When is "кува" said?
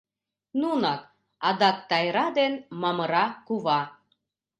3.47-3.81